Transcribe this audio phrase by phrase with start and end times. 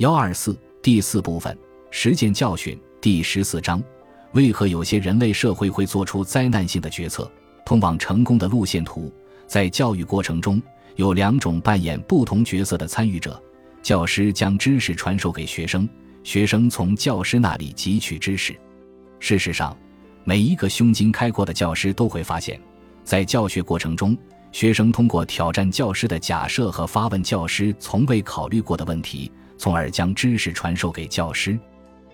[0.00, 1.54] 幺二四第四部分
[1.90, 3.82] 实践教训第十四章：
[4.32, 7.30] 为何有些人类社会会做出灾难性的决策？
[7.66, 9.12] 通往成功的路线图。
[9.46, 10.62] 在教育过程中，
[10.96, 13.38] 有两种扮演不同角色的参与者：
[13.82, 15.86] 教师将知识传授给学生，
[16.24, 18.58] 学生从教师那里汲取知识。
[19.18, 19.76] 事实上，
[20.24, 22.58] 每一个胸襟开阔的教师都会发现，
[23.04, 24.16] 在教学过程中。
[24.50, 29.30] 学生通过挑战教师的假设和发问教师从未考虑过的问题，
[29.60, 31.58] 从而将知识传授给教师。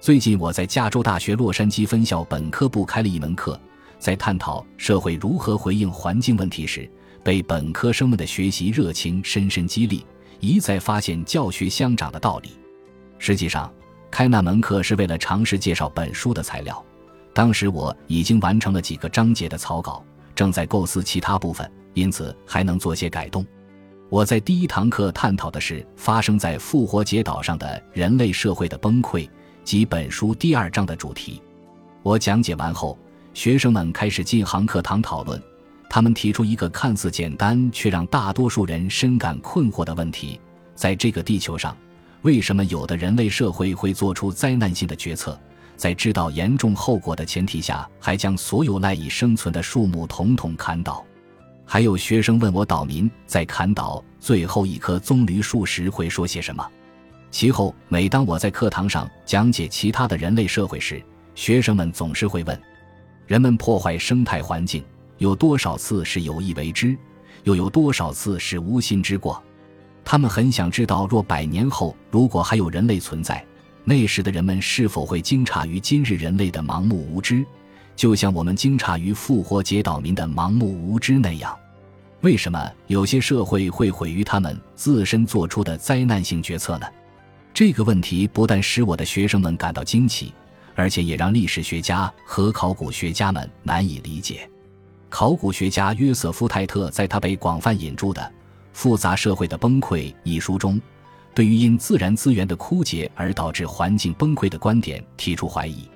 [0.00, 3.58] 最近，我在加州大学洛杉矶分校本科部开了一门课，
[3.96, 6.90] 在探讨社会如何回应环境问题时，
[7.22, 10.04] 被本科生们的学习热情深深激励，
[10.40, 12.58] 一再发现教学相长的道理。
[13.20, 13.72] 实际上，
[14.10, 16.84] 开那门课是为了尝试介绍本书的材料。
[17.32, 21.70] 当时我已经完成了几个章节的草稿，正在构思其他部分。
[21.94, 23.44] 因此还能做些改动。
[24.10, 29.28] 我在第一堂课探讨的是发生在复活节岛上的人类社会的崩溃
[29.64, 31.42] 及本书第二章的主题。
[32.02, 32.98] 我讲解完后，
[33.34, 35.40] 学生们开始进行课堂讨论。
[35.90, 40.40] 他们提出一个看似简单却让大多数人深感困惑的问题：
[40.74, 41.76] 在这个地球上，
[42.22, 45.38] 为什么有的人类社会会做出灾难性的决策，
[45.76, 51.04] 在知道严重后果的前提下，还将所有赖以生存的树木统统砍倒？
[51.70, 56.66] 还有学生问我，岛民在砍倒最后一棵棕榈树时会说些什么？
[57.30, 61.02] 其后，每当我在课堂上讲解其他的人类社会时，
[61.34, 62.58] 学生们总是会问：
[63.26, 64.82] 人们破坏生态环境
[65.18, 66.96] 有多少次是有意为之，
[67.44, 69.40] 又有多少次是无心之过？
[70.06, 73.44] 他们很想知道，若百年后如果还有人类存在，
[73.84, 77.44] 那时的人们是否会惊诧于今日人类的盲目无知？
[77.98, 81.58] 就像我们惊诧于复活节岛民的盲目无知那样，
[82.20, 86.86] 为什么有些社会会毁于他们自身做出的灾难性决策呢？
[87.52, 90.32] 这个问题不但使我的学生们感到惊奇，
[90.76, 94.48] 而且也让历史学家和考古学家们难以理解。
[95.08, 98.22] 考古学家约瑟夫·泰特在他被广泛引注的
[98.72, 100.80] 《复杂社会的崩溃》一书中，
[101.34, 105.90] 对于因自然资源的枯竭而导致环境崩溃的观点提出怀疑。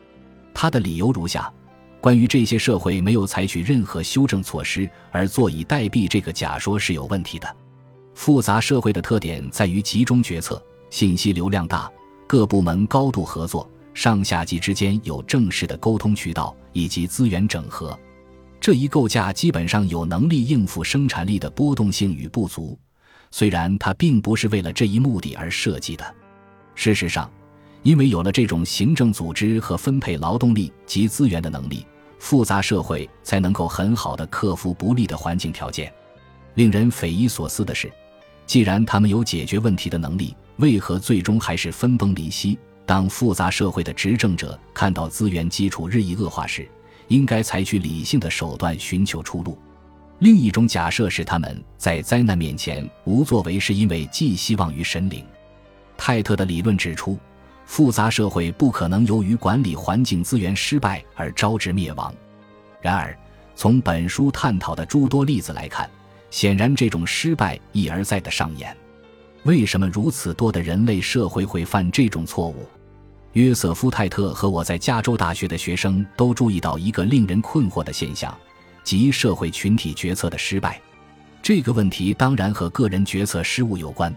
[0.52, 1.48] 他的理由如下。
[2.02, 7.56] 关于这些社会没有采取任何修正措施而坐以待毙，这个假说是有问题的。
[8.12, 11.88] 复杂社会的特点在于集中决策、信息流量大、
[12.26, 17.96] 各部门高度合作、上下级之间有正式的沟通渠道以及资源整合。
[18.60, 22.76] 这一构架基本上有能力应付生产力的波动性与不足，
[23.30, 26.04] 虽然它并不是为了这一目的而设计的。
[26.74, 27.30] 事实上，
[27.84, 31.86] 因为有了这种行政组织和分配劳动力及资源的能力。
[32.22, 35.92] 复杂社会才能够很好的克服不利的环境条件。
[36.54, 37.92] 令人匪夷所思的是，
[38.46, 42.56] 既然他们有解决问题的能力，为何最终还是分崩离析？
[42.86, 46.66] 当复杂社会的执政者看到资源基础日益恶化时，
[47.08, 49.58] 应该采取理性的手段寻求出路。
[50.20, 55.26] 另一种假设是他们在灾难面前无作为，是因为寄希望于神灵。
[55.96, 57.18] 泰特的理论指出。
[57.64, 62.14] 复杂社会不可能由于管理环境资源失败而招致灭亡。
[62.80, 63.16] 然而，
[63.54, 65.88] 从本书探讨的诸多例子来看，
[66.30, 68.76] 显然这种失败一而再的上演。
[69.44, 72.66] 为什么如此多的人类社会会犯这种错误？
[73.32, 78.36] 约瑟夫·泰特和我在加州大学的学生都注意到一个令人困惑的现象，
[78.84, 80.80] 即社会群体决策的失败。
[81.40, 84.14] 这个问题当然和个人决策失误有关，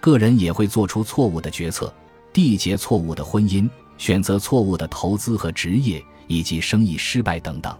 [0.00, 1.92] 个人也会做出错误的决策。
[2.36, 3.66] 缔结错误的婚姻，
[3.96, 7.74] 选择错误的投资和职业，以及生意失败等等，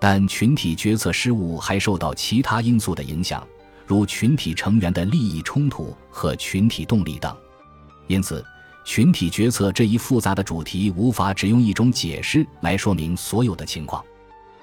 [0.00, 3.46] 但群体决策失误还受到其他因素的影响，
[3.86, 7.36] 如群体成员的利益冲突和群体动力等。
[8.06, 8.42] 因此，
[8.82, 14.02] 群体决策这一复杂的主题无法只用一种解释来说明所有的情况。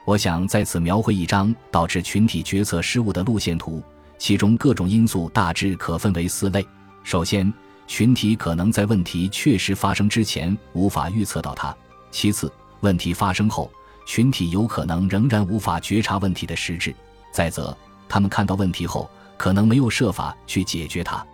[0.06, 3.84] 我想在此描绘一张导致群体决策失误的路线图，
[4.18, 6.66] 其中各种因素大致可分为四类。
[7.04, 7.54] 首先，
[7.90, 11.75] 群体可能在问题确实发生之前无法预测到它。
[12.12, 12.50] 其次，
[12.81, 13.69] 问题发生后，
[14.06, 16.94] 群体有可能仍然无法觉察问题的实质。
[17.34, 17.75] 再则，
[18.08, 21.25] 他们看到问题后，可能没有设法去解决它。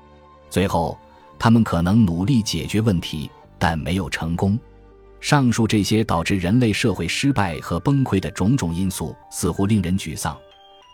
[0.49, 0.97] 最后，
[1.37, 3.29] 他们可能努力解决问题，
[3.59, 4.57] 但没有成功。
[5.19, 10.37] 上述这些导致人类社会失败和崩溃的种种因素似乎令人沮丧，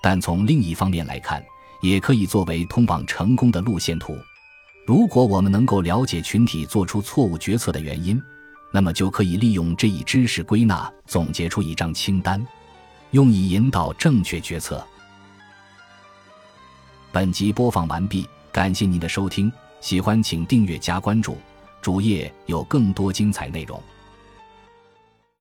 [0.02, 1.42] 但从另一方面来看，
[1.84, 4.18] 也可以作为通往成功的路线图。
[4.86, 8.22] 如果我们能够了解群体做出错误决策的原因，
[8.72, 12.46] 那么就可以利用这一知识归纳总结出一张清单，
[13.12, 14.86] 用以引导正确决策。
[17.12, 19.52] 本集播放完毕，感谢您的收听，
[19.82, 21.38] 喜欢请订阅加关注，
[21.82, 23.82] 主页有更多精彩内容。